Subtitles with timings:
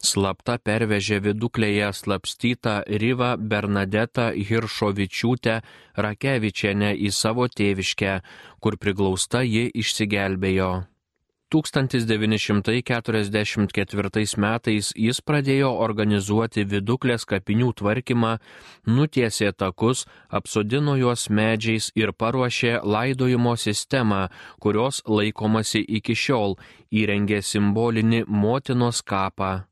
[0.05, 5.57] slapta pervežė viduklėje slapstytą Ryvą Bernadetą Hiršovičiūtę
[5.97, 8.21] Rakevičienę į savo tėviškę,
[8.61, 10.90] kur priglausta ji išsigelbėjo.
[11.51, 18.39] 1944 metais jis pradėjo organizuoti viduklės kapinių tvarkymą,
[18.87, 24.29] nutiesė takus, apsodino juos medžiais ir paruošė laidojimo sistemą,
[24.63, 26.57] kurios laikomasi iki šiol,
[26.91, 29.71] įrengė simbolinį motinos kapą.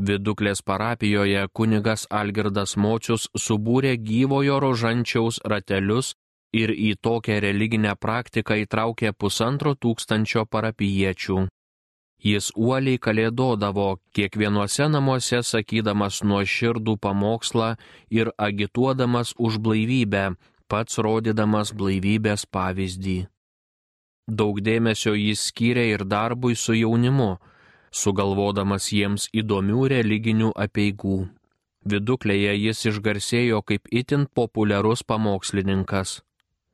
[0.00, 6.14] Viduklės parapijoje kunigas Algirdas Močius subūrė gyvojo rožančiaus ratelius
[6.52, 11.46] ir į tokią religinę praktiką įtraukė pusantro tūkstančio parapiečių.
[12.22, 17.72] Jis uoliai kalėdodavo kiekvienuose namuose sakydamas nuoširdų pamokslą
[18.14, 20.36] ir agituodamas už blaivybę,
[20.70, 23.18] pats rodydamas blaivybės pavyzdį.
[24.30, 27.32] Daug dėmesio jis skyrė ir darbui su jaunimu,
[27.90, 31.26] sugalvodamas jiems įdomių religinių apieigų.
[31.82, 36.20] Viduklėje jis išgarsėjo kaip itin populiarus pamokslininkas.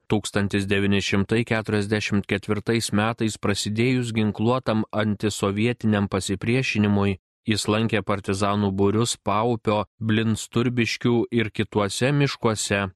[0.08, 12.88] 1944 metais prasidėjus ginkluotam antisovietiniam pasipriešinimui, jis lankė partizanų būrius Paupio, Blinsturbiškių ir kituose miškuose,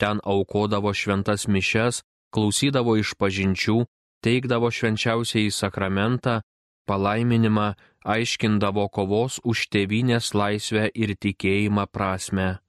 [0.00, 2.02] ten aukodavo šventas mišes,
[2.34, 3.84] klausydavo iš pažinčių,
[4.24, 6.40] teikdavo švenčiausiai sakramentą,
[6.86, 7.74] palaiminimą,
[8.06, 12.65] aiškindavo kovos už tėvynės laisvę ir tikėjimą prasme.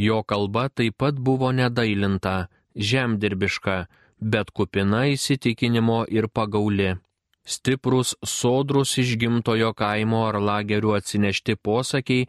[0.06, 3.76] Jo kalba taip pat buvo nedailinta, žemdirbiška,
[4.20, 6.96] bet kupina įsitikinimo ir pagauli.
[7.46, 12.26] Stiprus, sodrus iš gimtojo kaimo ar lagerių atsinešti posakiai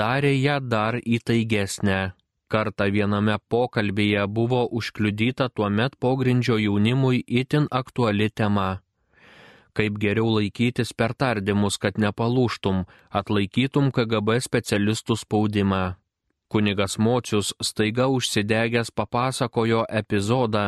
[0.00, 2.00] darė ją dar įtaigesnę.
[2.50, 8.82] Kartą viename pokalbėje buvo užkliudyta tuo met pogrindžio jaunimui itin aktuali tema.
[9.74, 12.84] Kaip geriau laikytis per tardymus, kad nepalūštum,
[13.22, 15.99] atlaikytum KGB specialistų spaudimą.
[16.50, 20.62] Kunigas Mocius staiga užsidegęs papasakojo epizodą,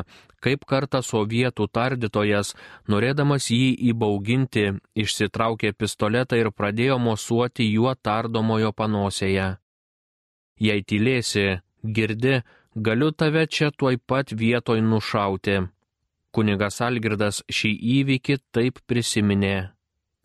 [0.44, 2.52] kaip kartą sovietų tardytojas,
[2.92, 4.66] norėdamas jį įbauginti,
[5.02, 9.48] išsitraukė pistoletą ir pradėjo mosuoti juo tardomojo panosėje.
[10.62, 11.46] Jei tylėsi,
[11.82, 12.36] girdi,
[12.76, 15.56] galiu tave čia tuoj pat vietoj nušauti.
[16.30, 19.72] Kunigas Algirdas šį įvykį taip prisiminė.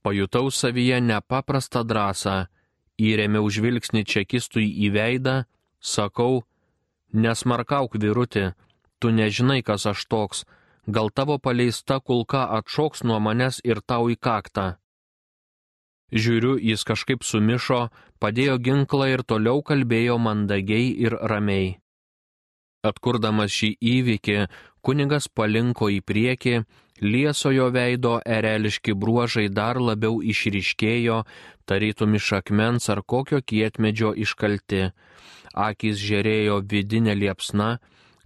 [0.06, 2.38] Pajutau savyje nepaprastą drąsą
[2.98, 5.36] įrėmiau žvilgsnį čekistui į veidą,
[5.80, 6.44] sakau,
[7.14, 8.52] nesmarkauk virutį,
[9.00, 10.44] tu nežinai, kas aš toks,
[10.88, 14.78] gal tavo paleista kulka atšoks nuo manęs ir tau į kaktą.
[16.12, 17.90] Žiūriu, jis kažkaip sumišo,
[18.24, 21.76] padėjo ginklą ir toliau kalbėjo mandagiai ir ramiai.
[22.88, 24.38] Atkurdamas šį įvykį,
[24.86, 26.62] kunigas palinko į priekį,
[27.01, 31.24] liesojo veido ereliški bruožai dar labiau išryškėjo,
[31.68, 34.88] tarytum iš akmens ar kokio kietmedžio iškalti.
[35.54, 37.78] Akis žėrėjo vidinė liepsna,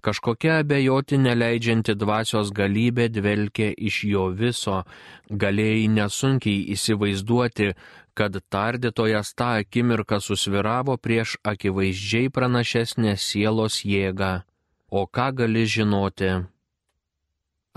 [0.05, 4.83] kažkokia abejoti neleidžianti dvasios galybė dvelkė iš jo viso,
[5.29, 7.71] galėjai nesunkiai įsivaizduoti,
[8.13, 14.41] kad tardytojas tą akimirką susviravo prieš akivaizdžiai pranašesnę sielos jėgą.
[14.91, 16.29] O ką gali žinoti?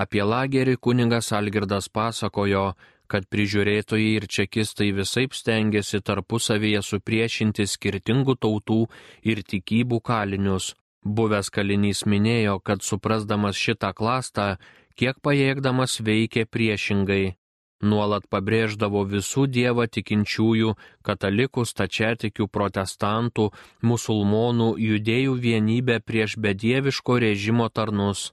[0.03, 2.73] Apie lagerį kuningas Algirdas pasakojo,
[3.07, 8.81] kad prižiūrėtojai ir čekistai visai stengiasi tarpusavyje supriešinti skirtingų tautų
[9.23, 10.73] ir tikybų kalinius.
[11.05, 14.57] Buvęs kalinys minėjo, kad suprasdamas šitą klastą,
[14.99, 17.37] kiek pajėgdamas veikė priešingai.
[17.85, 20.71] Nuolat pabrėždavo visų Dievą tikinčiųjų,
[21.05, 23.51] katalikų, stačiatikių, protestantų,
[23.85, 28.33] musulmonų, judėjų vienybę prieš bedieviško režimo tarnus.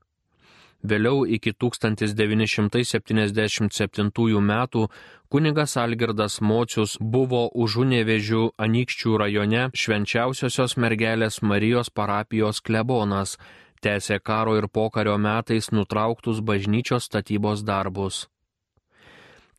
[0.82, 4.88] Vėliau iki 1977 metų
[5.28, 13.38] kunigas Algirdas Mocius buvo užunevežių Anykščių rajone švenčiausiosios mergelės Marijos parapijos klebonas,
[13.84, 18.28] tęsė karo ir pokario metais nutrauktus bažnyčios statybos darbus.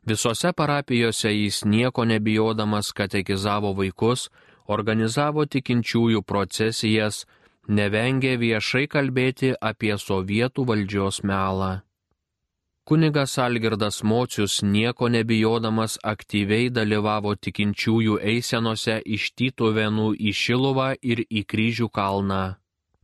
[0.07, 4.31] Visose parapijose jis nieko nebijodamas katekizavo vaikus,
[4.69, 7.25] organizavo tikinčiųjų procesijas,
[7.69, 11.73] nevengė viešai kalbėti apie sovietų valdžios melą.
[12.87, 21.43] Kunigas Algirdas Mocius nieko nebijodamas aktyviai dalyvavo tikinčiųjų eisenose iš Tytuvenų į Šiluvą ir į
[21.51, 22.45] Kryžių kalną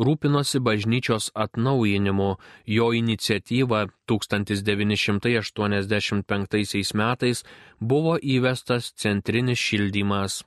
[0.00, 7.44] Rūpinosi bažnyčios atnaujinimu, jo iniciatyva 1985 metais
[7.80, 10.44] buvo įvestas centrinis šildymas.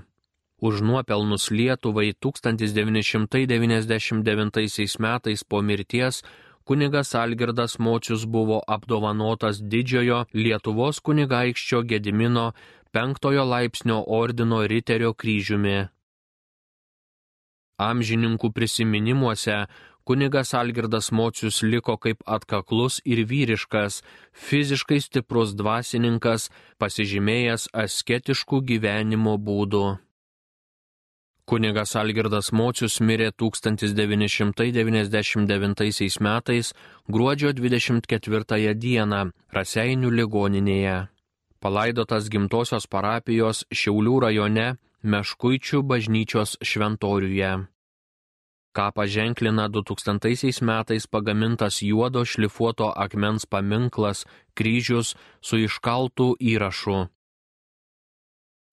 [0.58, 6.24] Už nuopelnus Lietuvai 1999 metais po mirties
[6.68, 12.48] kunigas Algirdas Mocius buvo apdovanotas didžiojo Lietuvos kunigaikščio Gedimino
[12.92, 15.78] penktojo laipsnio ordino riterio kryžiumi.
[17.78, 19.58] Amžininkų prisiminimuose
[20.08, 24.02] kunigas Algirdas Mocius liko kaip atkaklus ir vyriškas,
[24.48, 26.50] fiziškai stiprus dvasininkas,
[26.82, 29.86] pasižymėjęs asketiškų gyvenimo būdų.
[31.48, 36.76] Kunigas Algirdas Mocius mirė 1999 metais
[37.08, 41.08] gruodžio 24 dieną Raseinių ligoninėje.
[41.64, 44.76] Palaidotas gimtosios parapijos Šiaulių rajone
[45.08, 47.72] Meškuičių bažnyčios šventoriuje
[48.78, 54.20] ką paženklina 2000 metais pagamintas juodo šlifuoto akmens paminklas
[54.54, 56.98] kryžius su iškaltų įrašu.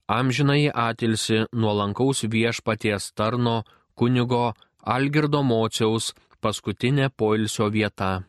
[0.06, 3.62] Amžinai atilsi nuolankaus viešpaties tarno
[3.96, 4.52] kunigo
[4.84, 6.12] Algirdo Mociaus
[6.44, 8.22] paskutinė poilsio vieta.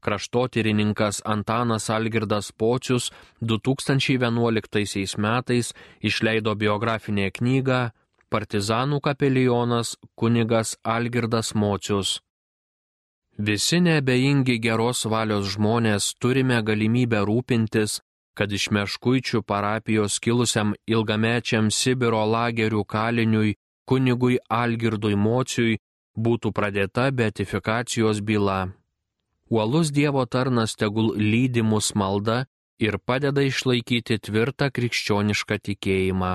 [0.00, 3.10] Kraštotyrininkas Antanas Algirdas Pocius
[3.42, 7.80] 2011 metais išleido biografinę knygą
[8.30, 12.20] partizanų kapelionas kunigas Algirdas Mocius.
[13.36, 18.00] Visi nebeingi geros valios žmonės turime galimybę rūpintis,
[18.36, 23.56] kad iš meškuičių parapijos kilusiam ilgamečiam Sibiro lagerių kaliniui
[23.88, 25.78] kunigui Algirdui Mociui
[26.16, 28.58] būtų pradėta beatifikacijos byla.
[29.50, 32.44] Uolus Dievo tarnas tegul lydi mus malda
[32.82, 36.34] ir padeda išlaikyti tvirtą krikščionišką tikėjimą.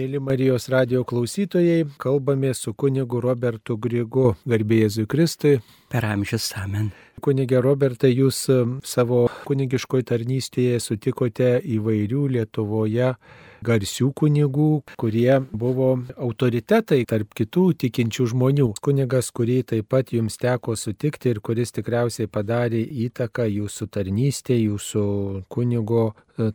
[0.00, 5.58] Mėly Marijos radio klausytojai, kalbame su kunigu Robertu Grigu, garbė Jėzui Kristui.
[5.92, 6.88] Per amžius amen.
[7.20, 13.12] Kunigė Robertai, jūs um, savo kunigiškoje tarnystėje sutikote įvairių Lietuvoje
[13.60, 18.70] garsių kunigų, kurie buvo autoritetai tarp kitų tikinčių žmonių.
[18.80, 25.04] Kunigas, kurį taip pat jums teko sutikti ir kuris tikriausiai padarė įtaką jūsų tarnystė, jūsų
[25.52, 26.06] kunigo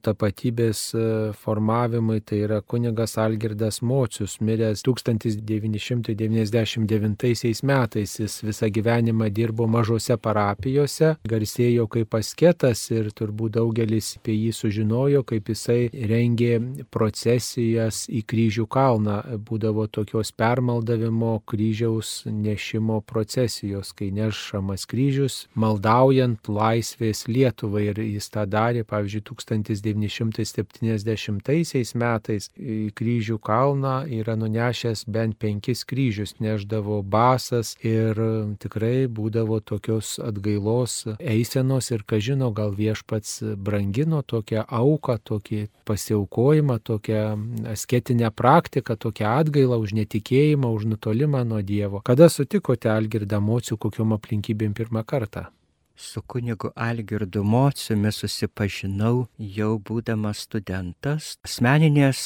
[0.06, 0.98] tapatybės e,
[1.38, 8.20] formavimui, tai yra kunigas Algirdas Mocius, miręs 1999 metais.
[8.20, 15.24] Jis visą gyvenimą dirbo mažose parapijose, garsėjo kaip asketas ir turbūt daugelis apie jį sužinojo,
[15.28, 16.60] kaip jisai rengė
[16.94, 19.22] procesijas į kryžių kalną.
[19.46, 28.46] Būdavo tokios permaldavimo kryžiaus nešimo procesijos, kai nešamas kryžius, maldaujant laisvės Lietuvai ir jis tą
[28.50, 37.76] darė, pavyzdžiui, 1000 1970 metais į kryžių kalną yra nunešęs bent penkis kryžius, neždavo basas
[37.84, 38.16] ir
[38.62, 47.38] tikrai būdavo tokios atgailos eisenos ir kažino, gal viešpats brangino tokią auką, tokį pasiaukojimą, tokią
[47.74, 52.02] asketinę praktiką, tokią atgailą už netikėjimą, už nutolimą nuo Dievo.
[52.06, 55.48] Kada sutikote Algirdą Mocių, kokiom aplinkybėm pirmą kartą?
[55.96, 61.36] Su kunigu Algirdu Mociumi susipažinau jau būdamas studentas.
[61.48, 62.20] Asmeninės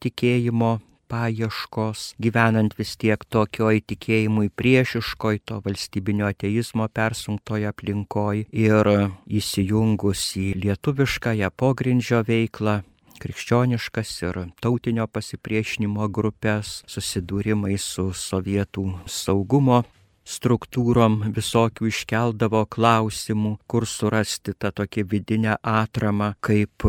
[0.00, 0.78] tikėjimo
[1.12, 8.92] paieškos, gyvenant vis tiek tokioj tikėjimui priešiškoj, to valstybinio ateizmo persunktoje aplinkoje ir
[9.28, 12.80] įsijungus į lietuviškąją pogrindžio veiklą,
[13.22, 18.88] krikščioniškas ir tautinio pasipriešinimo grupės, susidūrimai su sovietų
[19.20, 19.82] saugumo
[20.32, 26.88] struktūrom visokių iškeldavo klausimų, kur surasti tą tokią vidinę atramą, kaip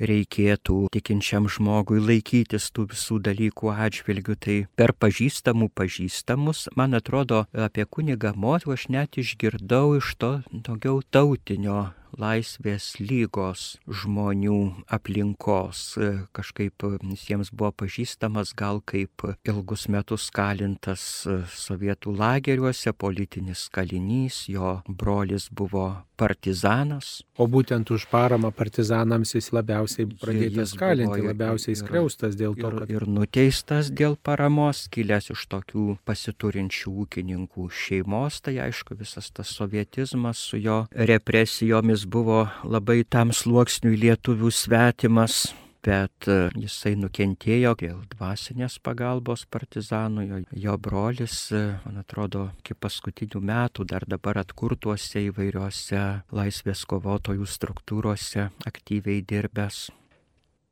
[0.00, 4.36] reikėtų tikinčiam žmogui laikytis tų visų dalykų atžvilgių.
[4.44, 11.02] Tai per pažįstamų pažįstamus, man atrodo, apie kunigą moterų aš net išgirdau iš to daugiau
[11.14, 15.84] tautinio laisvės lygos žmonių aplinkos.
[16.36, 25.50] Kažkaip visiems buvo pažįstamas gal kaip ilgus metus kalintas sovietų lageriuose politinis kalinys, jo brolis
[25.50, 27.22] buvo partizanas.
[27.38, 32.90] O būtent už paramą partizanams jis labiausiai pradėtas kalinti, ir, labiausiai skriaustas dėl to, kad...
[32.90, 39.50] Ir, ir nuteistas dėl paramos, kilęs iš tokių pasiturinčių ūkininkų šeimos, tai aišku visas tas
[39.50, 47.98] sovietizmas su jo represijomis buvo labai tam sluoksniui lietuvių svetimas, bet e, jisai nukentėjo dėl
[48.14, 55.26] dvasinės pagalbos partizanų, jo, jo brolis, e, man atrodo, iki paskutinių metų dar dabar atkurtuose
[55.28, 59.88] įvairiuose laisvės kovotojų struktūrose aktyviai dirbęs.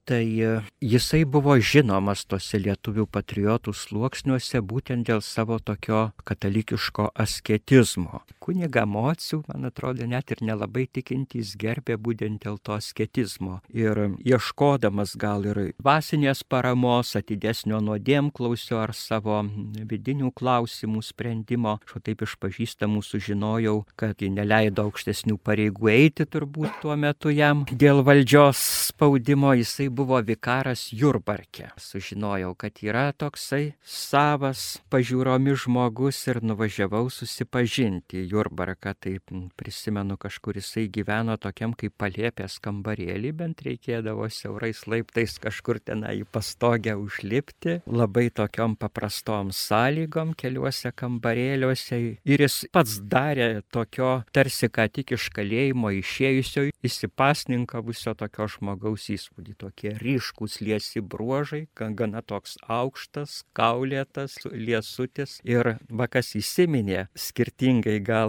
[0.04, 8.24] Tai e, jisai buvo žinomas tose lietuvių patriotų sluoksniuose būtent dėl savo tokio katalikiško asketizmo.
[8.42, 13.60] Kuniga Mocių, man atrodo, net ir nelabai tikintys gerbė būtent dėl to asketizmo.
[13.70, 19.36] Ir ieškodamas gal ir dvasinės paramos, atidesnio nuodėmklausio ar savo
[19.92, 26.98] vidinių klausimų sprendimo, aš taip iš pažįstamų sužinojau, kad neleido aukštesnių pareigų eiti turbūt tuo
[26.98, 29.54] metu jam dėl valdžios spaudimo.
[29.54, 31.70] Jisai buvo vikaras Jurbarke.
[31.78, 38.94] Sužinojau, kad yra toksai savas pažiūromis žmogus ir nuvažiavau susipažinti Jurbarką.
[39.02, 46.18] Taip prisimenu, kažkur jisai gyveno tokiam kaip palėpės kambarėlį, bent reikėdavo siaurais laiptais kažkur tenai
[46.22, 47.80] į pastogę užlipti.
[47.86, 52.00] Labai tokiom paprastom sąlygom keliuose kambarėliuose.
[52.24, 59.56] Ir jis pats darė tokio tarsi ką tik iš kalėjimo išėjusio įsipasninkavusio tokio žmogaus įspūdį.
[59.60, 65.38] Tokie ryškus liesi bruožai, gana toks aukštas, kaulėtas, liesutis.
[65.44, 68.21] Ir vakas įsiminė, skirtingai gal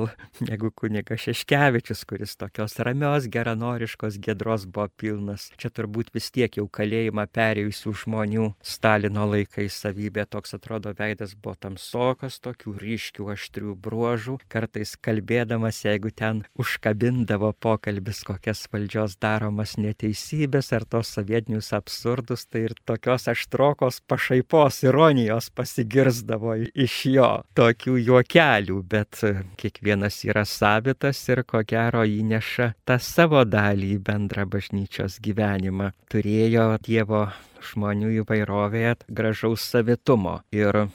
[0.44, 5.50] negu kuniga Šeškevičius, kuris tokios ramios, geranoriškos gedros buvo pilnas.
[5.60, 11.56] Čia turbūt vis tiek jau kalėjimą perėjusių žmonių Stalino laikai savybė, toks atrodo veidas buvo
[11.66, 14.38] tamsokas, tokių ryškių aštrių bruožų.
[14.52, 22.66] Kartais kalbėdamas, jeigu ten užkabindavo pokalbis kokias valdžios daromas neteisybės ar tos sovietinius absurdus, tai
[22.70, 29.22] ir tokios aštrokos pašaipos ironijos pasigirzdavo iš jo, tokių juokelių, bet
[29.60, 29.83] kiekvienas
[30.26, 35.92] yra savitas ir ko gero įneša tą savo dalį į bendrą bažnyčios gyvenimą.
[36.10, 37.28] Turėjo Dievo
[37.62, 40.88] žmonių įvairovėje gražaus savitumo ir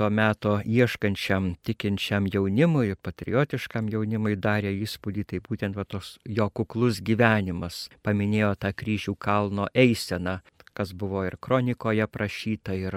[0.00, 7.02] to meto ieškančiam, tikinčiam jaunimui, patriotiškam jaunimui darė įspūdį, tai būtent va, tos jo kuklus
[7.04, 7.90] gyvenimas.
[8.00, 10.38] Paminėjo tą kryžių kalno eiseną,
[10.72, 12.96] kas buvo ir kronikoje prašyta, ir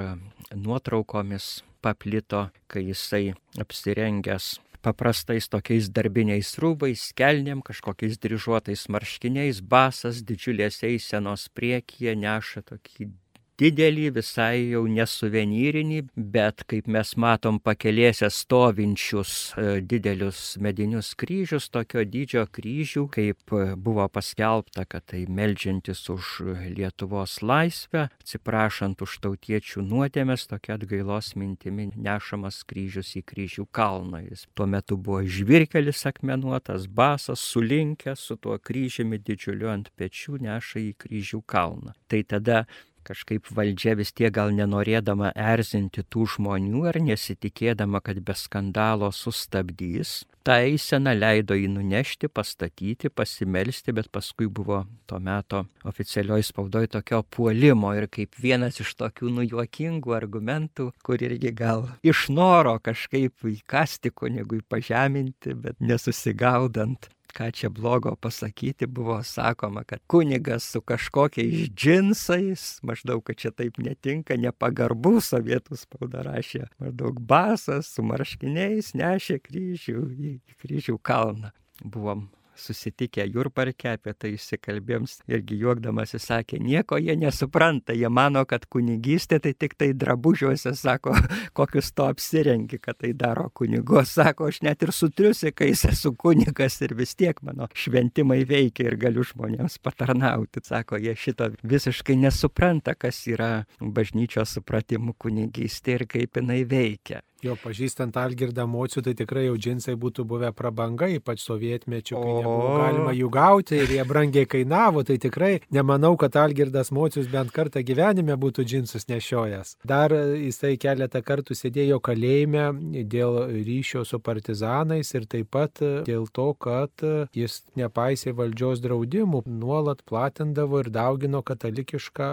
[0.55, 4.53] nuotraukomis paplito, kai jisai apsirengęs
[4.83, 13.11] paprastais tokiais darbiniais rūbais, kelniam, kažkokiais dryžuotais marškiniais, basas, didžiulės eisenos priekyje neša tokį
[13.59, 22.03] didelį, visai jau nesuvenyrinį, bet kaip mes matom pakelėse stovinčius e, didelius medinius kryžius, tokio
[22.07, 26.31] dydžio kryžių, kaip e, buvo paskelbta, kad tai melžiantis už
[26.73, 34.23] Lietuvos laisvę, atsiprašant už tautiečių nuodėmės, tokia atgailos mintimi nešamas kryžius į kryžių kalną.
[34.27, 40.81] Jis tuo metu buvo žvirkelis akmenuotas, basas, surinkęs su tuo kryžiumi didžiuliu ant pečių neša
[40.81, 41.93] į kryžių kalną.
[42.09, 42.63] Tai tada
[43.05, 50.23] kažkaip valdžia vis tiek gal nenorėdama erzinti tų žmonių ar nesitikėdama, kad be skandalo sustabdys,
[50.43, 57.21] tą eiseną leido jį nunešti, pastatyti, pasimelsti, bet paskui buvo tuo metu oficialioji spaudoje tokio
[57.23, 64.11] puolimo ir kaip vienas iš tokių nujuokingų argumentų, kur irgi gal iš noro kažkaip įkasti
[64.11, 72.79] kunigui pažeminti, bet nesusigaudant ką čia blogo pasakyti, buvo sakoma, kad kunigas su kažkokiais džinsais,
[72.85, 80.05] maždaug, kad čia taip netinka, nepagarbu sovietų spauda rašė, maždaug basas su marškiniais nešė kryžių
[80.13, 81.53] į kryžių kalną.
[81.83, 88.43] Buvom susitikę Jurparke, apie tai įsikalbėjom irgi juokdamas jis sakė, nieko jie nesupranta, jie mano,
[88.49, 91.15] kad kunigystė tai tik tai drabužiuose, sako,
[91.57, 96.79] kokius to apsirengi, kad tai daro kunigos, sako, aš net ir su triusikais esu kunigas
[96.85, 102.95] ir vis tiek mano šventimai veikia ir galiu žmonėms patarnauti, sako, jie šito visiškai nesupranta,
[102.95, 107.23] kas yra bažnyčios supratimų kunigystė ir kaip jinai veikia.
[107.43, 112.69] Jo, pažįstant Algirdą Mocių, tai tikrai jau džinsai būtų buvę prabanga, ypač sovietmečiu, kai nebuvo
[112.79, 117.83] galima jų gauti ir jie brangiai kainavo, tai tikrai nemanau, kad Algirdas Mocius bent kartą
[117.83, 119.73] gyvenime būtų džinsus nešiojęs.
[119.83, 122.69] Dar jisai keletą kartų sėdėjo kalėjime
[123.11, 127.03] dėl ryšio su partizanais ir taip pat dėl to, kad
[127.35, 132.31] jis nepaisė valdžios draudimų, nuolat platindavo ir daugino katalikišką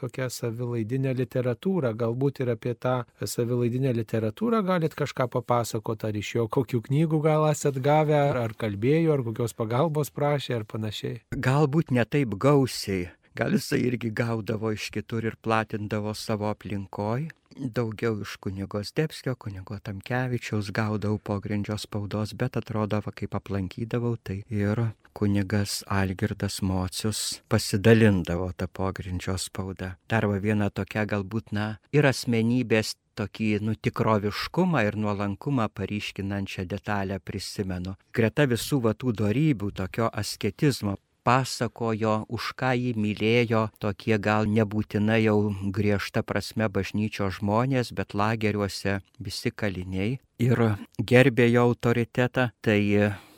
[0.00, 6.34] tokią savilaidinę literatūrą, galbūt ir apie tą savilaidinę literatūrą literatūrą galit kažką papasakoti, ar iš
[6.36, 11.22] jo kokių knygų gal esat gavę, ar, kalbėjo, ar kokios pagalbos prašė, ar panašiai?
[11.34, 13.10] Galbūt ne taip gausiai.
[13.36, 17.28] Gal jisai irgi gaudavo iš kitur ir platindavo savo aplinkoj.
[17.56, 24.42] Daugiau iš kunigo Stepskio, kunigo Tamkevičiaus gaudavau pogrindžio spaudos, bet atrodo, va, kaip aplankydavau, tai
[24.52, 24.82] ir
[25.16, 29.94] kunigas Algirdas Mocius pasidalindavo tą pogrindžio spaudą.
[30.08, 31.66] Dar va viena tokia galbūt, na,
[31.96, 37.96] ir asmenybės tokį nutikroviškumą ir nuolankumą paryškinančią detalę prisimenu.
[38.12, 45.38] Greta visų vatų darybių, tokio asketizmo pasakojo, už ką jį mylėjo tokie gal nebūtinai jau
[45.74, 50.62] griežta prasme bažnyčio žmonės, bet lageriuose visi kaliniai ir
[51.02, 52.80] gerbė jo autoritetą, tai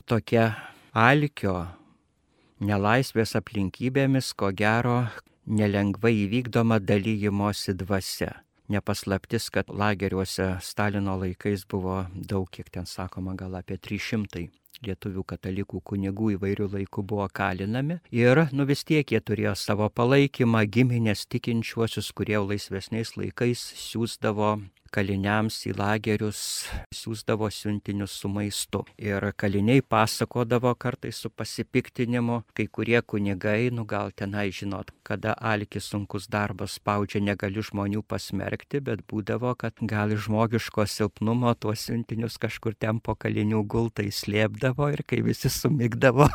[0.05, 0.51] tokia
[0.92, 1.57] alkio
[2.61, 4.98] nelaisvės aplinkybėmis, ko gero,
[5.46, 8.35] nelengvai įvykdoma dalyjimosi dvasia.
[8.68, 14.44] Nepaslaptis, kad lageriuose Stalino laikais buvo daug, kiek ten sakoma, gal apie 300
[14.87, 20.64] lietuvių katalikų kunigų įvairių laikų buvo kalinami ir nu vis tiek jie turėjo savo palaikymą,
[20.67, 24.59] giminės tikinčiuosius, kurie laisvesniais laikais siūsdavo
[24.92, 26.40] kaliniams į lagerius
[26.94, 28.85] siūsdavo siuntinius su maistu.
[28.98, 35.90] Ir kaliniai pasakodavo kartais su pasipiktinimu, kai kurie kunigai, nu gal tenai žinot, kada alkis
[35.92, 42.77] sunkus darbas spaudžia, negali žmonių pasmerkti, bet būdavo, kad gal žmogiško silpnumo tuos siuntinius kažkur
[42.79, 46.29] ten po kalinių gultai slėpdavo ir kai visi sumigdavo,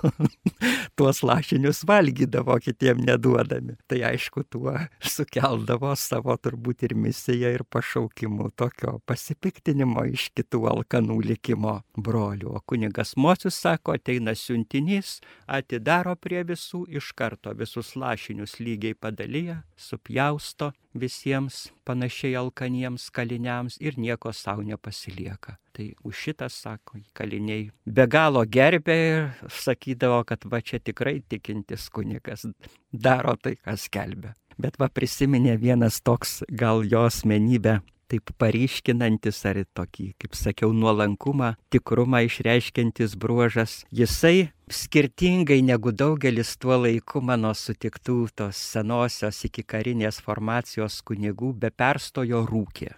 [0.97, 3.77] tuos lašinius valgydavo kitiem neduodami.
[3.89, 10.67] Tai aišku, tuo sukeldavo savo turbūt ir misiją ir pašaukimą likimų, tokio pasipiktinimo iš kitų
[10.69, 12.56] alkanų likimo brolių.
[12.56, 19.63] O kunigas Mosius sako, ateina siuntinys, atidaro prie visų iš karto visus lašinius lygiai padalyja,
[19.77, 25.58] supjausto visiems panašiai alkaniems kaliniams ir nieko savo nepasilieka.
[25.73, 31.89] Tai už šitą, sako, kaliniai be galo gerbė ir sakydavo, kad va čia tikrai tikintis
[31.89, 32.45] kunigas
[32.91, 34.34] daro tai, kas kelbė.
[34.58, 37.79] Bet va prisiminė vienas toks gal jo asmenybę
[38.13, 43.82] taip paryškinantis ar tokį, kaip sakiau, nuolankumą, tikrumą išreiškiantis bruožas.
[43.89, 51.73] Jisai skirtingai negu daugelis tuo laiku mano sutiktų tos senosios iki karinės formacijos kunigų be
[51.73, 52.93] perstojo rūkė.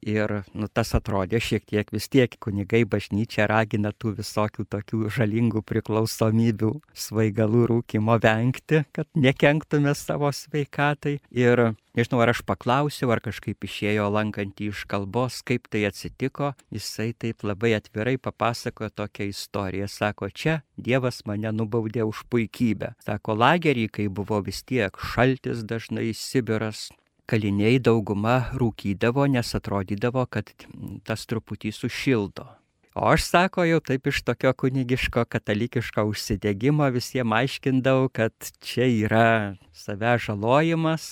[0.00, 5.60] Ir nu, tas atrodė šiek tiek vis tiek kunigai bažnyčia ragina tų visokių tokių žalingų
[5.68, 11.18] priklausomybių, svaigalų rūkimo vengti, kad nekenktume savo sveikatai.
[11.36, 16.54] Ir nežinau, ar aš paklausiau, ar kažkaip išėjo lankantį iš kalbos, kaip tai atsitiko.
[16.72, 19.90] Jisai taip labai atvirai papasakojo tokią istoriją.
[19.90, 22.94] Sako, čia Dievas mane nubaudė už puikybę.
[23.04, 26.88] Sako, lagerį, kai buvo vis tiek šaltis dažnai Sibiras,
[27.30, 30.50] kaliniai dauguma rūkydavo, nes atrodydavo, kad
[31.06, 32.48] tas truputį sušildo.
[32.94, 38.34] O aš sako, jau taip iš tokio kunigiško katalikiško užsidėgymo visiems aiškindavau, kad
[38.66, 39.26] čia yra
[39.70, 41.04] save žalojimas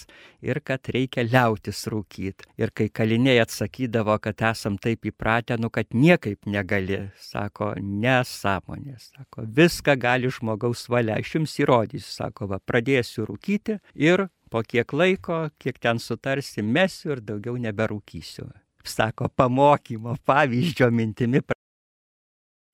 [0.43, 2.49] ir kad reikia liautis rūkyti.
[2.59, 9.47] Ir kai kaliniai atsakydavo, kad esam taip įpratę, nu kad niekaip negali, sako, nesąmonė, sako,
[9.47, 15.49] viską gali žmogaus valia, aš jums įrodysiu, sako, va, pradėsiu rūkyti ir po kiek laiko,
[15.61, 18.49] kiek ten sutarsi, mesiu ir daugiau neberūkysiu.
[18.89, 21.43] Sako, pamokymo, pavyzdžio mintimi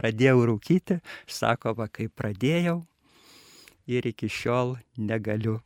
[0.05, 2.83] pradėjau rūkyti, sako, va, kai pradėjau
[3.91, 5.61] ir iki šiol negaliu.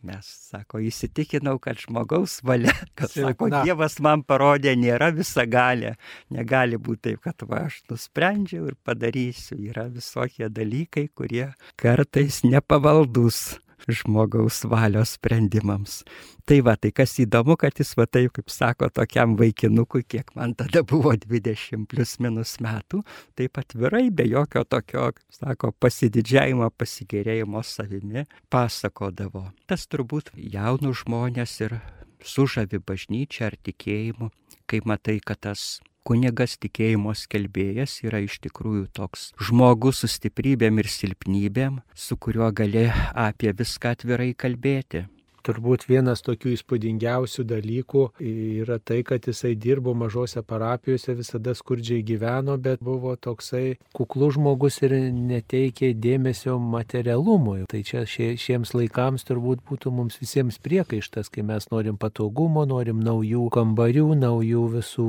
[0.00, 5.92] Mes, sako, įsitikinau, kad žmogaus valia, kad, sako, Dievas man parodė, nėra visa galė.
[6.32, 9.58] Negali būti taip, kad va, aš nusprendžiau ir padarysiu.
[9.60, 11.50] Yra visokie dalykai, kurie
[11.80, 16.00] kartais nepavaldus žmogaus valios sprendimams.
[16.48, 20.56] Tai va, tai kas įdomu, kad jis va taip, kaip sako, tokiam vaikinukui, kiek man
[20.58, 23.04] tada buvo 20 plus minus metų,
[23.38, 29.46] taip atvirai, be jokio tokio, kaip sako, pasididžiavimo, pasigėrėjimo savimi pasakodavo.
[29.70, 31.78] Tas turbūt jaunų žmonės ir
[32.26, 34.30] sužavi bažnyčia ar tikėjimu,
[34.68, 40.90] kai matai, kad tas kunigas tikėjimo skelbėjas yra iš tikrųjų toks žmogus su stiprybėm ir
[40.90, 45.04] silpnybėm, su kuriuo gali apie viską atvirai kalbėti.
[45.46, 52.58] Turbūt vienas tokių įspūdingiausių dalykų yra tai, kad jisai dirbo mažose parapijose, visada skurdžiai gyveno,
[52.60, 57.64] bet buvo toksai kuklus žmogus ir neteikė dėmesio materialumui.
[57.70, 63.00] Tai čia šie, šiems laikams turbūt būtų mums visiems priekaištas, kai mes norim patogumo, norim
[63.04, 65.08] naujų kambarių, naujų visų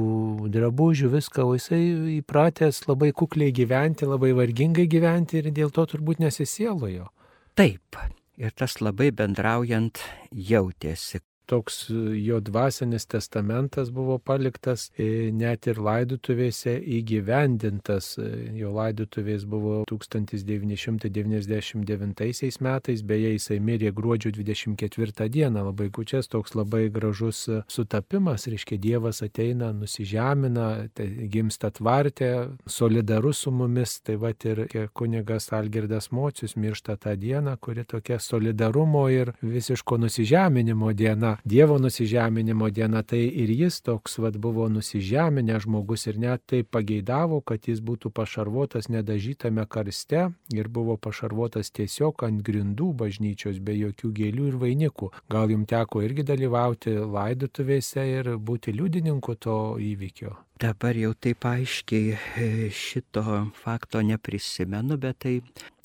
[0.54, 1.82] drabužių, viską, o jisai
[2.22, 7.12] įpratęs labai kukliai gyventi, labai vargingai gyventi ir dėl to turbūt nesisėlojo.
[7.60, 8.00] Taip,
[8.42, 10.02] ir tas labai bendraujant
[10.50, 18.18] jautėsi, toks e, jo dvasinis testamentas buvo paliktas, e, net ir laidutuvėse įgyvendintas.
[18.22, 18.24] E,
[18.62, 26.90] jo laidutuvės buvo 1999 metais, beje, jisai mirė gruodžio 24 dieną, labai gučias, toks labai
[26.94, 32.32] gražus sutapimas, reiškia Dievas ateina, nusižemina, tai gimsta tvartė,
[32.64, 39.10] solidarus su mumis, tai va ir kunigas Algirdas Mocius miršta tą dieną, kuri tokia solidarumo
[39.12, 41.41] ir visiško nusižeminimo diena.
[41.44, 47.40] Dievo nusižeminimo diena, tai ir jis toks vad buvo nusižeminęs žmogus ir net tai pageidavo,
[47.42, 54.14] kad jis būtų pašarvotas nedažytame karste ir buvo pašarvotas tiesiog ant grindų bažnyčios be jokių
[54.22, 55.12] gėlių ir vainikų.
[55.34, 60.38] Gal jums teko irgi dalyvauti laidotuvėse ir būti liudininku to įvykio?
[60.62, 63.24] Dabar jau taip aiškiai e, šito
[63.64, 65.40] fakto neprisimenu, bet tai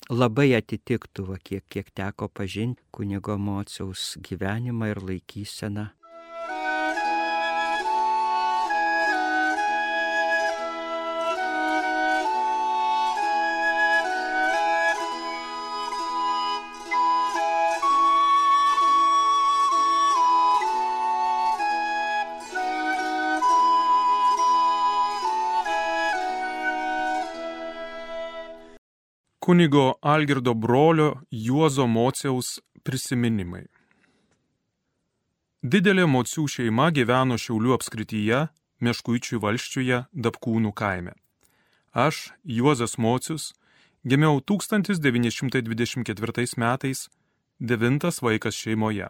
[0.09, 5.89] labai atitiktų, va, kiek, kiek teko pažinti kunigo mociaus gyvenimą ir laikyseną.
[29.47, 33.63] Kunigo Algirdo brolio Juozo Mociaus prisiminimai.
[35.63, 38.51] Didelė Mocių šeima gyveno Šiaulių apskrityje,
[38.83, 41.15] Meškuičių valščiuje, Dapkūnų kaime.
[41.95, 43.55] Aš, Juozas Mocius,
[44.03, 47.07] gimiau 1924 metais,
[47.57, 49.07] devintas vaikas šeimoje.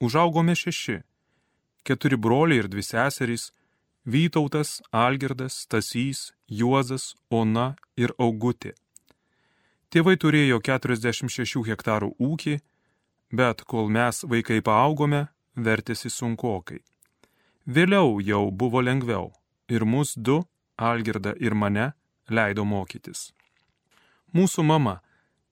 [0.00, 1.04] Užaugome šeši-
[1.84, 3.52] keturi broliai ir dvi seserys-
[4.12, 8.72] Vytautas, Algirdas, Stasys, Juozas, Ona ir Augutė.
[9.92, 12.54] Tėvai turėjo 46 hektarų ūkį,
[13.36, 16.80] bet kol mes vaikai paaugome, vertėsi sunkokai.
[17.68, 19.28] Vėliau jau buvo lengviau
[19.68, 20.40] ir mus du,
[20.80, 21.92] Algirdą ir mane,
[22.32, 23.34] leido mokytis.
[24.32, 25.02] Mūsų mama,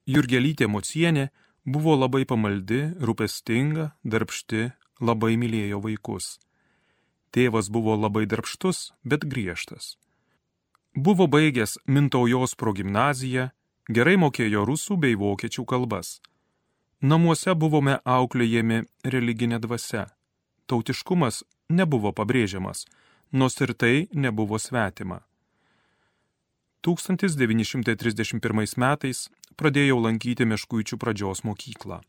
[0.09, 1.29] Jurgelytė Mocienė,
[1.69, 4.71] buvo labai pamaldi, rūpestinga, darbšti,
[5.05, 6.39] labai mylėjo vaikus.
[7.31, 9.99] Tėvas buvo labai darbštus, bet griežtas.
[10.97, 13.51] Buvo baigęs Mintaujos progymnaziją
[13.91, 16.21] gerai mokėjo rusų bei vokiečių kalbas.
[17.01, 20.05] Namuose buvome auklėjami religinė dvasia.
[20.71, 22.85] Tautiškumas nebuvo pabrėžiamas,
[23.33, 25.23] nors ir tai nebuvo svetima.
[26.87, 32.01] 1931 metais pradėjau lankyti Meškuičių pradžios mokyklą.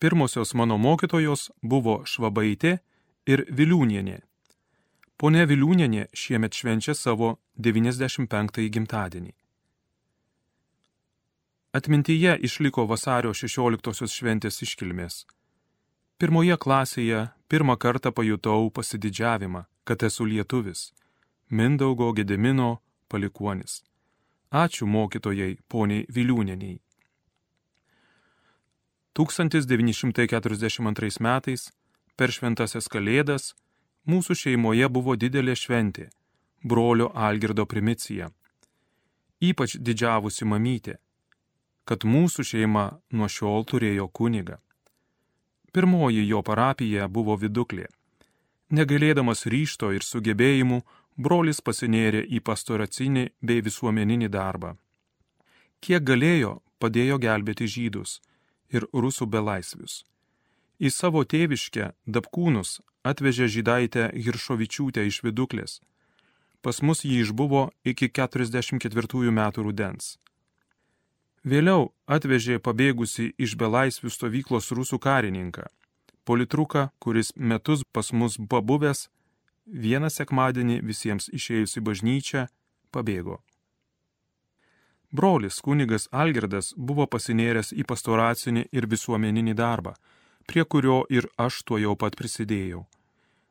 [0.00, 2.78] Pirmosios mano mokytojos buvo Švabaitė
[3.24, 4.18] ir Viliūnienė.
[5.16, 9.32] Pone Viliūnienė šiemet švenčia savo 95 gimtadienį.
[11.74, 15.26] Atmintyje išliko vasario 16 šventės iškilmės.
[16.22, 20.92] Pirmoje klasėje pirmą kartą pajutau pasididžiavimą, kad esu lietuvis-
[21.58, 23.82] Mindaugo Gedemino palikuonis.
[24.52, 26.78] Ačiū mokytojai poniai Viliūneniai.
[29.18, 31.72] 1942 metais
[32.16, 33.54] per šventasias kalėdas
[34.06, 36.08] mūsų šeimoje buvo didelė šventė-
[36.70, 38.30] brolio Algirdo primicija.
[39.42, 40.96] Ypač didžiavusi mamytė,
[41.84, 44.58] kad mūsų šeima nuo šiol turėjo kunigą.
[45.74, 47.88] Pirmoji jo parapija buvo viduklė.
[48.70, 50.80] Negalėdamas ryšto ir sugebėjimų,
[51.16, 54.74] brolis pasinėrė į pastoracinį bei visuomeninį darbą.
[55.84, 58.20] Kiek galėjo, padėjo gelbėti žydus
[58.72, 60.02] ir rusų belaisvius.
[60.80, 65.80] Į savo tėviškę Dabkūnus atvežė žydaitę Hiršovičiūtę iš viduklės.
[66.64, 70.16] Pas mus jį išbuvo iki 44 metų rudens.
[71.44, 75.66] Vėliau atvežė pabėgusi iš belaisvių stovyklos rusų karininką.
[76.24, 79.10] Politruką, kuris metus pas mus pabuvęs,
[79.66, 82.46] vieną sekmadienį visiems išėjus į bažnyčią,
[82.90, 83.42] pabėgo.
[85.12, 89.92] Brolis kunigas Algirdas buvo pasinėręs į pastoracinį ir visuomeninį darbą,
[90.48, 92.86] prie kurio ir aš tuo jau pat prisidėjau.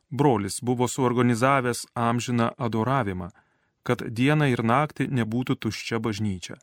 [0.09, 3.29] Brolis buvo suorganizavęs amžiną adoravimą,
[3.85, 6.57] kad dieną ir naktį nebūtų tuščia bažnyčia.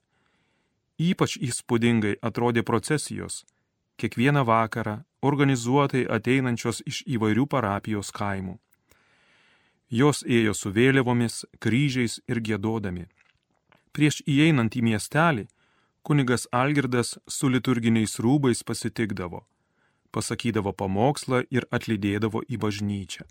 [1.01, 3.45] Ypač įspūdingai atrodė procesijos,
[3.97, 8.59] kiekvieną vakarą organizuotai ateinančios iš įvairių parapijos kaimų.
[9.91, 13.07] Jos ėjo su vėliavomis, kryžiais ir gėdodami.
[13.97, 15.49] Prieš įeinant į miestelį,
[16.07, 19.47] kunigas Algirdas su liturginiais rūbais pasitikdavo,
[20.13, 23.25] pasakydavo pamokslą ir atlydėdavo į bažnyčią.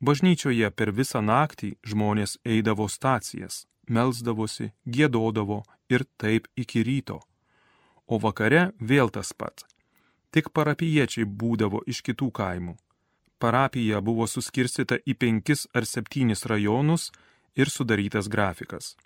[0.00, 7.20] Bažnyčioje per visą naktį žmonės eidavo stacijas, melzdavosi, gėdodavo ir taip iki ryto.
[8.06, 9.66] O vakare vėl tas pats.
[10.32, 12.76] Tik parapiečiai būdavo iš kitų kaimų
[13.38, 17.10] parapija buvo suskirstyta į penkis ar septynis rajonus
[17.56, 18.96] ir sudarytas grafikas.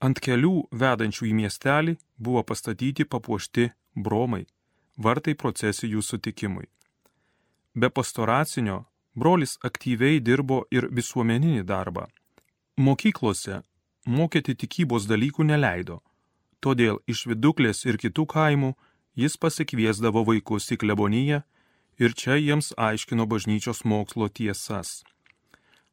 [0.00, 4.46] Ant kelių vedančių į miestelį buvo pastatyti papuošti bromai,
[4.96, 6.68] vartai procesijų sutikimui.
[7.74, 12.08] Be pastoracinio brolis aktyviai dirbo ir visuomeninį darbą.
[12.78, 13.62] Mokyklose
[14.06, 16.00] mokyti tikybos dalykų neleido,
[16.60, 18.74] todėl iš viduklės ir kitų kaimų
[19.16, 21.42] jis pasikviesdavo vaikus į kleboniją
[22.00, 25.02] ir čia jiems aiškino bažnyčios mokslo tiesas.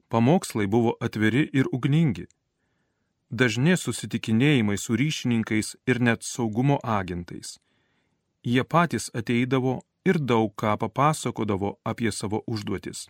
[0.09, 2.27] Pamokslai buvo atviri ir ugningi.
[3.29, 7.57] Dažni susitikinėjimai su ryšininkais ir net saugumo agentais.
[8.43, 13.09] Jie patys ateidavo ir daug ką papasakodavo apie savo užduotis.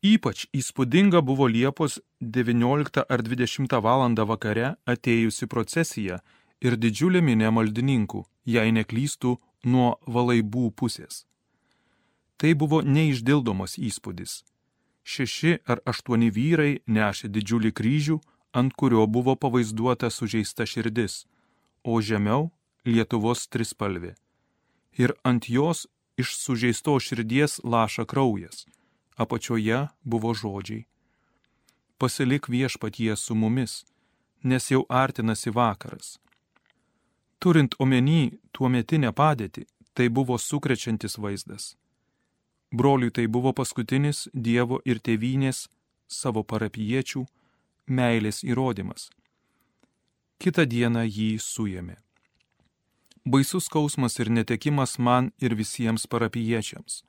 [0.00, 4.14] Ypač įspūdinga buvo Liepos 19 ar 20 val.
[4.30, 6.22] vakare atėjusi procesija
[6.60, 11.26] ir didžiulė minė maldininkų, jei neklystų, nuo valaibų pusės.
[12.38, 14.44] Tai buvo neišdildomas įspūdis.
[15.04, 18.20] Šeši ar aštuoni vyrai nešė didžiulį kryžių,
[18.56, 21.26] ant kurio buvo pavaizduota sužeista širdis,
[21.84, 22.50] o žemiau
[22.88, 24.14] Lietuvos trispalvė.
[24.96, 25.86] Ir ant jos
[26.16, 28.64] iš sužeisto širdies laša kraujas,
[29.20, 30.86] apačioje buvo žodžiai.
[32.00, 33.84] Pasilik viešpatie su mumis,
[34.42, 36.16] nes jau artinasi vakaras.
[37.38, 41.74] Turint omeny tuo metinę padėtį, tai buvo sukrečiantis vaizdas.
[42.72, 45.66] Broliui tai buvo paskutinis Dievo ir tėvynės
[46.08, 47.24] savo parapiečių
[47.90, 49.10] meilės įrodymas.
[50.40, 51.98] Kita diena jį suėmė.
[53.26, 57.02] Baisus skausmas ir netekimas man ir visiems parapiečiams.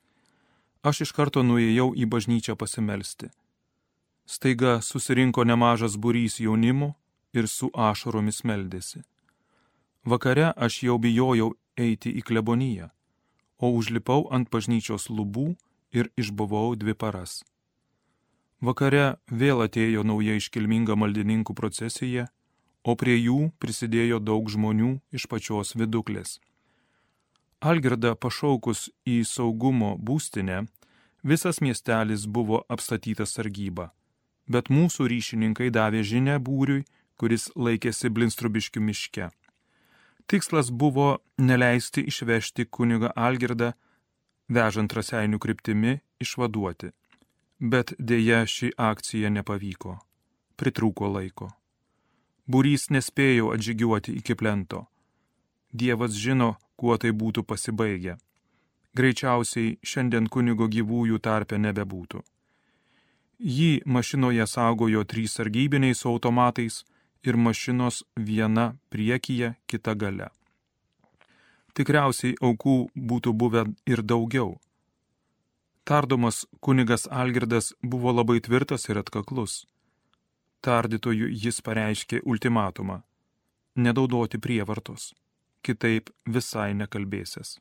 [0.83, 3.29] Aš iš karto nuėjau į bažnyčią pasimelsti.
[4.25, 6.95] Staiga susirinko nemažas būrys jaunimo
[7.33, 9.03] ir su ašaromis meldėsi.
[10.05, 12.89] Vakare aš jau bijojau eiti į kleboniją
[13.61, 15.53] o užlipau ant bažnyčios lubų
[15.93, 17.41] ir išbuvau dvi paras.
[18.61, 22.27] Vakare vėl atėjo nauja iškilminga maldininkų procesija,
[22.83, 26.39] o prie jų prisidėjo daug žmonių iš pačios viduklės.
[27.61, 30.63] Algirda pašaukus į saugumo būstinę,
[31.21, 33.91] visas miestelis buvo apstatytas sargyba,
[34.49, 36.87] bet mūsų ryšininkai davė žinę būriui,
[37.21, 39.29] kuris laikėsi Blinstrubiškių miške.
[40.25, 43.75] Tikslas buvo neleisti išvežti kuniga Algirdą,
[44.49, 46.89] vežant raseinių kryptimi, išvaduoti.
[47.61, 49.99] Bet dėja ši akcija nepavyko.
[50.57, 51.51] Pritrūko laiko.
[52.49, 54.87] Būrys nespėjo atžygiuoti iki plento.
[55.71, 58.17] Dievas žino, kuo tai būtų pasibaigę.
[58.97, 62.23] Greičiausiai šiandien kunigo gyvųjų tarpe nebebūtų.
[63.41, 66.83] Jį mašinoje saugojo trys sargybiniai su automatais
[67.23, 70.27] ir mašinos viena priekyje, kita gale.
[71.73, 74.59] Tikriausiai aukų būtų buvę ir daugiau.
[75.87, 79.65] Tardomas kunigas Algirdas buvo labai tvirtas ir atkaklus.
[80.61, 83.01] Tardytojų jis pareiškė ultimatumą-
[83.85, 85.13] nedaudoti prievartos,
[85.65, 87.59] kitaip visai nekalbėsės.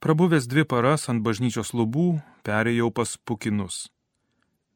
[0.00, 3.86] Prabuvęs dvi paras ant bažnyčios lubų, perėjau pas pukinus.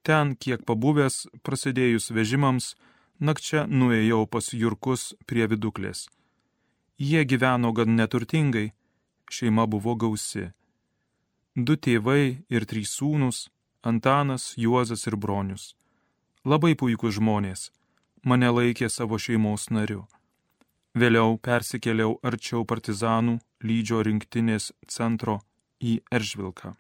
[0.03, 2.75] Ten, kiek pabuvęs, prasidėjus vežimams,
[3.21, 6.09] nakčia nuėjau pas Jurkus prie viduklės.
[6.97, 8.73] Jie gyveno gan neturtingai,
[9.31, 10.51] šeima buvo gausi.
[11.55, 13.49] Du tėvai ir trys sūnus-
[13.91, 15.75] Antanas, Juozas ir Bronius.
[16.45, 17.71] Labai puikūs žmonės,
[18.25, 20.07] mane laikė savo šeimos nariu.
[20.99, 25.38] Vėliau persikėliau arčiau partizanų lydžio rinktinės centro
[25.78, 26.74] į Eržvilką.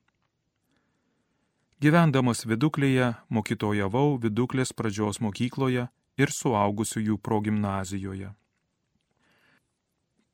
[1.80, 5.86] Gyvendamas viduklėje mokytojavau viduklės pradžios mokykloje
[6.18, 8.34] ir suaugusiųjų progimnazijoje.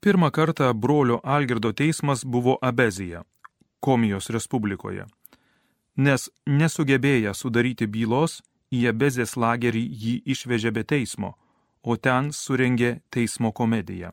[0.00, 3.24] Pirmą kartą brolio Algirdo teismas buvo Abezija,
[3.80, 5.04] Komijos Respublikoje,
[5.96, 8.40] nes nesugebėję sudaryti bylos,
[8.72, 11.36] į Abezės lagerį jį išvežė be teismo,
[11.86, 14.10] o ten surengė teismo komediją.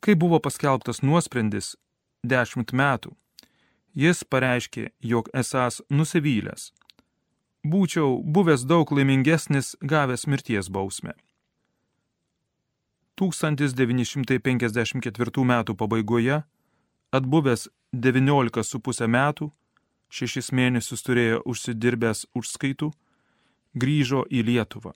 [0.00, 1.76] Kai buvo paskelbtas nuosprendis-
[2.32, 3.12] dešimt metų,
[3.94, 6.72] jis pareiškė, jog esas nusivylęs
[7.66, 11.12] būčiau buvęs daug laimingesnis gavęs mirties bausmę.
[13.16, 15.64] 1954 m.
[15.80, 16.42] pabaigoje,
[17.12, 19.50] atbuvęs 19,5 metų,
[20.12, 22.92] šešis mėnesius turėjo užsidirbęs užskaitų,
[23.74, 24.92] grįžo į Lietuvą.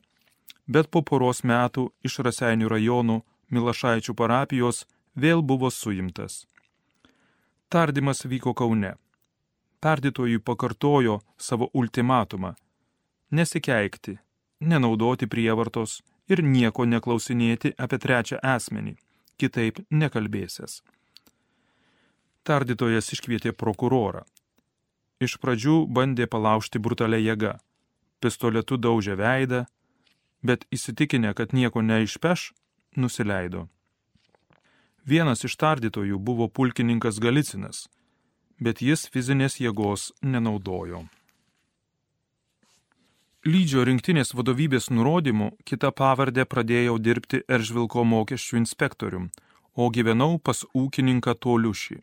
[0.67, 4.87] Bet po poros metų iš Raseinių rajonų Milašaičių parapijos
[5.17, 6.47] vėl buvo suimtas.
[7.69, 8.95] Tardymas vyko Kaune
[9.81, 12.55] tardytojui pakartojo savo ultimatumą-
[13.37, 14.19] nesikeikti,
[14.61, 18.95] nenaudoti prievartos ir nieko neklausinėti apie trečią asmenį,
[19.39, 20.83] kitaip nekalbėsės.
[22.45, 24.23] Tardytojas iškvietė prokurorą.
[25.21, 27.59] Iš pradžių bandė palaužti brutalią jėgą,
[28.21, 29.67] pistoletu daužė veidą,
[30.43, 32.51] bet įsitikinę, kad nieko neišpeš,
[32.97, 33.68] nusileido.
[35.07, 37.86] Vienas iš tardytojų buvo pulkininkas Galicinas–
[38.61, 41.07] bet jis fizinės jėgos nenaudojo.
[43.49, 49.30] Lydžio rinktinės vadovybės nurodymu kitą pavardę pradėjau dirbti Eržvilko mokesčių inspektorium,
[49.72, 51.97] o gyvenau pas ūkininką Toliušį.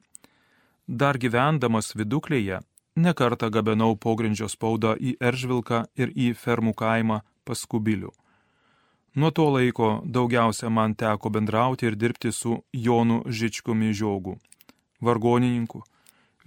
[0.87, 2.63] Dar gyvendamas viduklėje,
[2.97, 8.09] nekartą gabenau pogrindžio spaudą į Eržvilką ir į fermų kaimą pas Kubilių.
[9.17, 14.37] Nuo to laiko daugiausia man teko bendrauti ir dirbti su Jonu Žičkumi Žiogu,
[15.01, 15.81] vargonininku,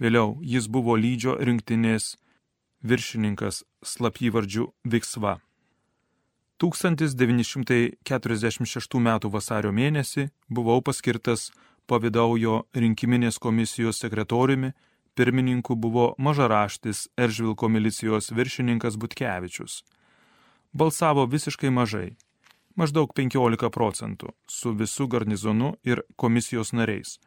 [0.01, 2.17] Vėliau jis buvo lydžio rinktinės
[2.81, 5.45] viršininkas slapyvardžiu Viksva.
[6.57, 9.21] 1946 m.
[9.35, 11.51] vasario mėnesį buvau paskirtas
[11.85, 14.73] pavydaujo rinkiminės komisijos sekretoriumi,
[15.13, 19.83] pirmininku buvo mažaraštis Eržvilko milicijos viršininkas Butkevičius.
[20.73, 22.17] Balsavo visiškai mažai,
[22.75, 27.19] maždaug 15 procentų, su visu garnizonu ir komisijos nariais,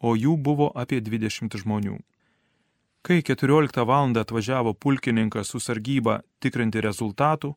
[0.00, 1.98] o jų buvo apie 20 žmonių.
[3.02, 4.12] Kai 14 val.
[4.16, 7.54] atvažiavo pulkininkas su sargyba tikrinti rezultatų,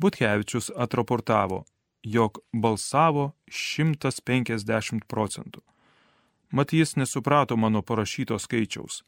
[0.00, 1.64] Butkevičius atraportavo,
[2.02, 5.60] jog balsavo 150 procentų.
[6.50, 9.02] Mat jis nesuprato mano parašyto skaičiaus.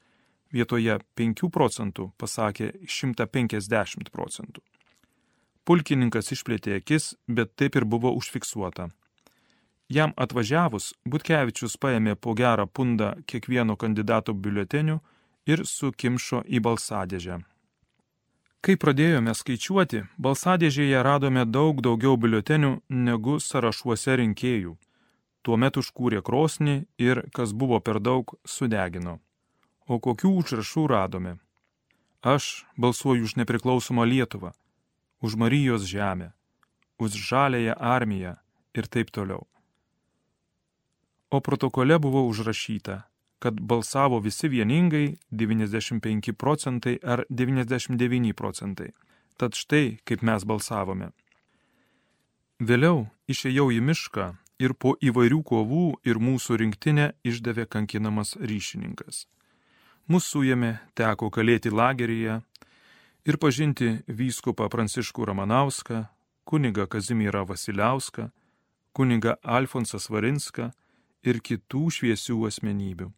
[0.52, 4.60] Vietoje 5 procentų pasakė 150 procentų.
[5.64, 8.88] Pulkininkas išplėtė akis, bet taip ir buvo užfiksuota.
[9.92, 14.98] Jam atvažiavus, Butkevičius paėmė po gerą pundą kiekvieno kandidato biuletenių
[15.46, 17.42] ir sukimšo į balsadėžę.
[18.62, 24.76] Kai pradėjome skaičiuoti, balsadėžėje radome daug daugiau biuletenių negu sąrašuose rinkėjų.
[25.42, 29.18] Tuomet užkūrė krosnį ir, kas buvo per daug, sudegino.
[29.90, 31.36] O kokių užrašų radome?
[32.22, 34.52] Aš balsuoju už nepriklausomą Lietuvą,
[35.22, 36.32] už Marijos žemę,
[36.98, 38.36] už žalėją armiją
[38.74, 39.46] ir taip toliau.
[41.30, 43.02] O protokole buvo užrašyta
[43.42, 48.90] kad balsavo visi vieningai 95 procentai ar 99 procentai.
[49.36, 51.08] Tad štai kaip mes balsavome.
[52.62, 54.28] Vėliau išėjau į mišką
[54.62, 59.26] ir po įvairių kovų ir mūsų rinktinę išdavė kankinamas ryšininkas.
[60.06, 62.38] Mūsų suėmė, teko kalėti lageryje,
[63.26, 66.04] ir pažinti vyskupą Pranciškų Ramanauską,
[66.44, 68.28] kunigą Kazimierą Vasiliauską,
[68.92, 70.70] kunigą Alfonsą Svarinską
[71.22, 73.10] ir kitų šviesių asmenybių.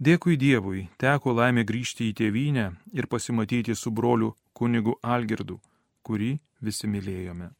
[0.00, 5.58] Dėkui Dievui, teko laimė grįžti į tėvynę ir pasimatyti su broliu kunigu Algirdu,
[6.02, 7.50] kurį visi mylėjome.